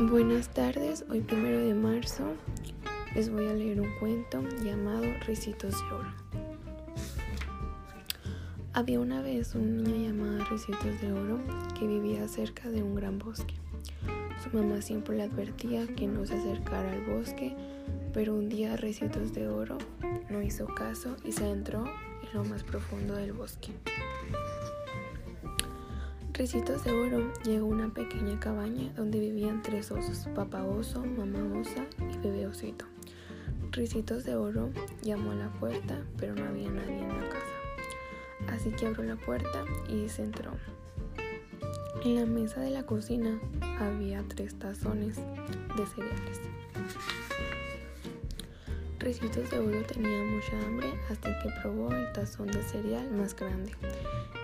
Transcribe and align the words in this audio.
Hoy 0.00 1.20
primero 1.20 1.58
de 1.58 1.74
marzo 1.74 2.24
les 3.14 3.30
voy 3.30 3.46
a 3.48 3.52
leer 3.52 3.82
un 3.82 3.90
cuento 3.98 4.42
llamado 4.64 5.04
Ricitos 5.26 5.74
de 5.74 5.94
Oro. 5.94 6.10
Había 8.72 8.98
una 8.98 9.20
vez 9.20 9.54
una 9.54 9.82
niña 9.82 10.08
llamada 10.08 10.42
Ricitos 10.46 10.98
de 11.02 11.12
Oro 11.12 11.38
que 11.78 11.86
vivía 11.86 12.26
cerca 12.28 12.70
de 12.70 12.82
un 12.82 12.94
gran 12.94 13.18
bosque. 13.18 13.52
Su 14.42 14.56
mamá 14.56 14.80
siempre 14.80 15.18
le 15.18 15.24
advertía 15.24 15.86
que 15.86 16.06
no 16.06 16.24
se 16.24 16.32
acercara 16.32 16.92
al 16.92 17.04
bosque, 17.04 17.54
pero 18.14 18.34
un 18.34 18.48
día 18.48 18.76
Ricitos 18.76 19.34
de 19.34 19.48
Oro 19.48 19.76
no 20.30 20.40
hizo 20.40 20.66
caso 20.66 21.14
y 21.24 21.32
se 21.32 21.46
entró 21.46 21.84
en 21.84 22.38
lo 22.38 22.44
más 22.44 22.64
profundo 22.64 23.16
del 23.16 23.34
bosque. 23.34 23.68
Ricitos 26.40 26.84
de 26.84 26.92
Oro 26.92 27.30
llegó 27.44 27.66
a 27.66 27.68
una 27.68 27.92
pequeña 27.92 28.40
cabaña 28.40 28.90
donde 28.96 29.20
vivían 29.20 29.60
tres 29.60 29.90
osos, 29.90 30.26
papá 30.34 30.64
oso, 30.64 31.04
mamá 31.04 31.38
osa 31.60 31.84
y 32.10 32.16
bebé 32.16 32.46
osito. 32.46 32.86
Ricitos 33.72 34.24
de 34.24 34.36
Oro 34.36 34.70
llamó 35.02 35.32
a 35.32 35.34
la 35.34 35.52
puerta, 35.52 36.02
pero 36.16 36.34
no 36.34 36.46
había 36.46 36.70
nadie 36.70 36.98
en 36.98 37.08
la 37.08 37.28
casa. 37.28 38.54
Así 38.54 38.70
que 38.70 38.86
abrió 38.86 39.02
la 39.04 39.16
puerta 39.16 39.66
y 39.86 40.08
se 40.08 40.22
entró. 40.22 40.52
En 42.06 42.14
la 42.14 42.24
mesa 42.24 42.62
de 42.62 42.70
la 42.70 42.86
cocina 42.86 43.38
había 43.78 44.24
tres 44.26 44.58
tazones 44.58 45.16
de 45.16 45.86
cereales. 45.94 46.40
Ricitos 49.00 49.50
de 49.50 49.58
Oro 49.58 49.82
tenía 49.86 50.22
mucha 50.24 50.60
hambre 50.66 50.92
hasta 51.08 51.38
que 51.38 51.48
probó 51.62 51.90
el 51.90 52.12
tazón 52.12 52.48
de 52.48 52.62
cereal 52.62 53.10
más 53.12 53.34
grande. 53.34 53.72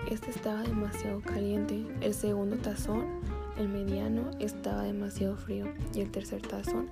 Este 0.09 0.31
estaba 0.31 0.63
demasiado 0.63 1.21
caliente. 1.21 1.85
El 2.01 2.15
segundo 2.15 2.57
tazón, 2.57 3.05
el 3.55 3.69
mediano, 3.69 4.31
estaba 4.39 4.81
demasiado 4.81 5.37
frío. 5.37 5.67
Y 5.93 6.01
el 6.01 6.09
tercer 6.09 6.41
tazón 6.41 6.89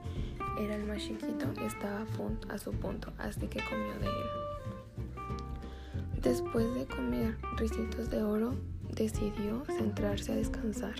era 0.59 0.75
el 0.75 0.85
más 0.85 1.01
chiquito, 1.01 1.51
estaba 1.65 2.05
a 2.49 2.57
su 2.59 2.71
punto, 2.71 3.11
así 3.17 3.47
que 3.47 3.59
comió 3.63 3.97
de 3.99 4.05
él. 4.05 4.29
Después 6.21 6.71
de 6.75 6.85
comer 6.85 7.35
ricitos 7.57 8.11
de 8.11 8.21
oro, 8.21 8.53
decidió 8.93 9.65
centrarse 9.75 10.33
a 10.33 10.35
descansar. 10.35 10.93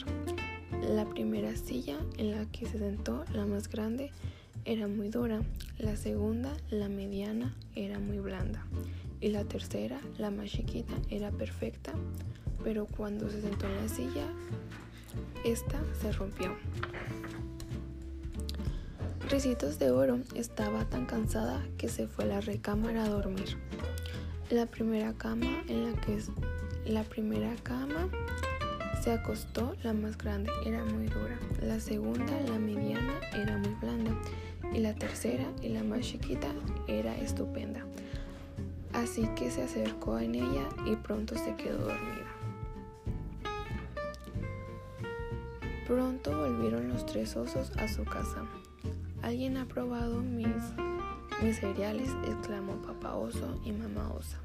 La 0.89 1.05
primera 1.05 1.55
silla 1.55 1.97
en 2.17 2.31
la 2.31 2.47
que 2.47 2.66
se 2.66 2.80
sentó, 2.80 3.23
la 3.33 3.45
más 3.45 3.69
grande, 3.69 4.11
era 4.66 4.88
muy 4.88 5.09
dura. 5.09 5.41
La 5.77 5.95
segunda, 5.95 6.52
la 6.69 6.89
mediana, 6.89 7.55
era 7.75 7.99
muy 7.99 8.19
blanda 8.19 8.66
y 9.21 9.30
la 9.30 9.44
tercera, 9.44 9.99
la 10.17 10.30
más 10.30 10.52
chiquita, 10.52 10.94
era 11.09 11.31
perfecta, 11.31 11.94
pero 12.63 12.86
cuando 12.86 13.30
se 13.30 13.41
sentó 13.41 13.66
en 13.67 13.75
la 13.75 13.88
silla, 13.88 14.27
esta 15.43 15.80
se 16.02 16.11
rompió. 16.11 16.55
Ricitos 19.30 19.80
de 19.80 19.89
Oro 19.89 20.19
estaba 20.36 20.86
tan 20.86 21.05
cansada 21.05 21.66
que 21.77 21.89
se 21.89 22.08
fue 22.08 22.25
a 22.25 22.27
la 22.27 22.41
recámara 22.41 23.05
a 23.05 23.09
dormir. 23.09 23.58
La 24.52 24.67
primera 24.67 25.13
cama 25.13 25.63
en 25.67 25.91
la 25.91 25.99
que 26.02 26.19
la 26.86 27.03
primera 27.03 27.55
cama 27.63 28.08
se 29.02 29.11
acostó 29.11 29.75
la 29.83 29.93
más 29.93 30.17
grande, 30.17 30.52
era 30.66 30.83
muy 30.86 31.08
dura. 31.08 31.39
La 31.61 31.80
segunda, 31.80 32.39
la 32.47 32.59
mediana, 32.59 33.13
era 33.33 33.58
muy 33.58 33.73
blanda. 33.81 34.11
Y 34.73 34.80
la 34.80 34.94
tercera 34.94 35.45
y 35.61 35.69
la 35.69 35.83
más 35.83 36.02
chiquita 36.02 36.47
era 36.88 37.17
estupenda 37.17 37.85
así 38.95 39.27
que 39.35 39.52
se 39.52 39.63
acercó 39.63 40.19
en 40.19 40.35
ella 40.35 40.67
y 40.85 40.95
pronto 40.95 41.35
se 41.38 41.55
quedó 41.55 41.80
dormida. 41.80 42.31
Pronto 45.86 46.36
volvieron 46.36 46.89
los 46.89 47.05
tres 47.05 47.36
osos 47.36 47.71
a 47.77 47.88
su 47.88 48.03
casa. 48.05 48.43
¿Alguien 49.21 49.58
ha 49.58 49.65
probado 49.65 50.21
mis, 50.21 50.48
mis 51.43 51.58
cereales? 51.58 52.09
exclamó 52.27 52.82
papá 52.82 53.15
oso 53.15 53.59
y 53.64 53.71
mamá 53.71 54.11
osa. 54.14 54.39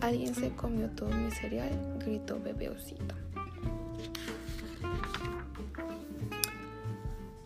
¿Alguien 0.00 0.34
se 0.34 0.50
comió 0.50 0.90
todo 0.90 1.10
mi 1.10 1.30
cereal? 1.30 1.98
gritó 2.04 2.38
bebé 2.40 2.68
osito. 2.68 3.14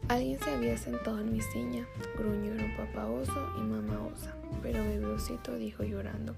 Alguien 0.08 0.40
se 0.40 0.50
había 0.50 0.76
sentado 0.78 1.20
en 1.20 1.32
mi 1.32 1.42
silla, 1.42 1.86
gruñeron 2.16 2.74
papá 2.78 3.06
oso 3.06 3.52
y 3.58 3.60
mamá 3.60 4.00
osa, 4.06 4.34
pero 4.62 4.82
bebé 4.82 5.04
osito 5.04 5.54
dijo 5.56 5.84
llorando, 5.84 6.34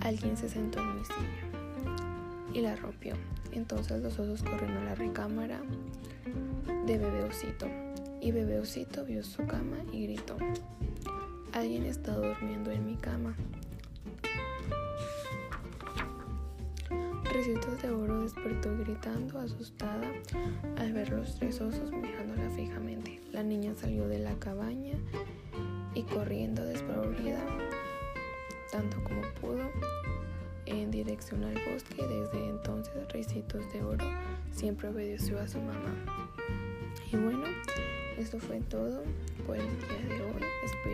alguien 0.00 0.36
se 0.36 0.48
sentó 0.48 0.80
en 0.80 0.96
mi 0.96 1.04
silla 1.04 2.52
y 2.52 2.60
la 2.60 2.74
rompió. 2.74 3.14
Entonces 3.52 4.02
los 4.02 4.18
osos 4.18 4.42
corrieron 4.42 4.76
a 4.78 4.84
la 4.86 4.94
recámara 4.96 5.60
de 6.84 6.98
bebé 6.98 7.22
osito 7.22 7.68
y 8.20 8.32
bebé 8.32 8.58
osito 8.58 9.04
vio 9.04 9.22
su 9.22 9.46
cama 9.46 9.76
y 9.92 10.06
gritó, 10.06 10.36
alguien 11.52 11.84
está 11.84 12.16
durmiendo 12.16 12.72
en 12.72 12.86
mi 12.86 12.96
cama. 12.96 13.36
Ricitos 17.32 17.80
de 17.80 17.90
Oro 17.90 18.22
despertó 18.22 18.76
gritando, 18.78 19.38
asustada, 19.38 20.10
al 20.76 20.92
ver 20.92 21.10
los 21.10 21.36
tres 21.36 21.60
osos 21.60 21.88
fijamente. 21.90 22.30
La 22.36 22.49
niña 23.50 23.74
salió 23.74 24.06
de 24.06 24.20
la 24.20 24.36
cabaña 24.36 24.96
y 25.92 26.04
corriendo 26.04 26.64
despavorida, 26.64 27.44
tanto 28.70 29.02
como 29.02 29.22
pudo, 29.40 29.68
en 30.66 30.92
dirección 30.92 31.42
al 31.42 31.58
bosque. 31.72 32.06
Desde 32.06 32.48
entonces, 32.48 33.12
Ricitos 33.12 33.64
de 33.72 33.82
Oro 33.82 34.06
siempre 34.52 34.88
obedeció 34.88 35.40
a 35.40 35.48
su 35.48 35.58
mamá. 35.58 35.96
Y 37.10 37.16
bueno, 37.16 37.42
esto 38.18 38.38
fue 38.38 38.60
todo 38.60 39.02
por 39.44 39.56
el 39.56 39.66
día 39.66 40.16
de 40.16 40.22
hoy. 40.22 40.44
Espero. 40.64 40.89